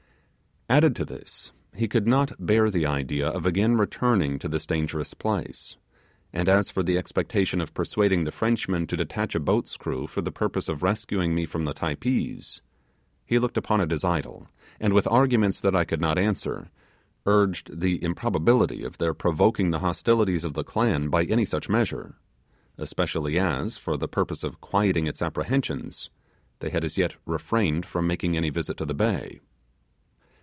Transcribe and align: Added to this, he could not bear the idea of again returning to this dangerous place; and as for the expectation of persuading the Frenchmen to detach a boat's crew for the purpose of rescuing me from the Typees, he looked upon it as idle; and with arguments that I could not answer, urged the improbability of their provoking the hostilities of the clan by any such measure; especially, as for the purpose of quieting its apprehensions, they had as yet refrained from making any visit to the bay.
Added 0.69 0.95
to 0.95 1.03
this, 1.05 1.51
he 1.75 1.89
could 1.89 2.07
not 2.07 2.31
bear 2.39 2.71
the 2.71 2.85
idea 2.85 3.27
of 3.27 3.45
again 3.45 3.75
returning 3.75 4.39
to 4.39 4.47
this 4.47 4.65
dangerous 4.65 5.13
place; 5.13 5.75
and 6.31 6.47
as 6.47 6.69
for 6.69 6.81
the 6.81 6.97
expectation 6.97 7.59
of 7.59 7.73
persuading 7.73 8.23
the 8.23 8.31
Frenchmen 8.31 8.87
to 8.87 8.95
detach 8.95 9.35
a 9.35 9.41
boat's 9.41 9.75
crew 9.75 10.07
for 10.07 10.21
the 10.21 10.31
purpose 10.31 10.69
of 10.69 10.81
rescuing 10.81 11.35
me 11.35 11.45
from 11.45 11.65
the 11.65 11.73
Typees, 11.73 12.61
he 13.25 13.37
looked 13.37 13.57
upon 13.57 13.81
it 13.81 13.91
as 13.91 14.05
idle; 14.05 14.47
and 14.79 14.93
with 14.93 15.05
arguments 15.07 15.59
that 15.59 15.75
I 15.75 15.83
could 15.83 15.99
not 15.99 16.17
answer, 16.17 16.69
urged 17.25 17.81
the 17.81 18.01
improbability 18.01 18.85
of 18.85 18.97
their 18.97 19.13
provoking 19.13 19.71
the 19.71 19.79
hostilities 19.79 20.45
of 20.45 20.53
the 20.53 20.63
clan 20.63 21.09
by 21.09 21.25
any 21.25 21.43
such 21.43 21.67
measure; 21.67 22.15
especially, 22.77 23.37
as 23.37 23.77
for 23.77 23.97
the 23.97 24.07
purpose 24.07 24.41
of 24.45 24.61
quieting 24.61 25.05
its 25.05 25.21
apprehensions, 25.21 26.09
they 26.59 26.69
had 26.69 26.85
as 26.85 26.97
yet 26.97 27.15
refrained 27.25 27.85
from 27.85 28.07
making 28.07 28.37
any 28.37 28.49
visit 28.49 28.77
to 28.77 28.85
the 28.85 28.93
bay. 28.95 29.41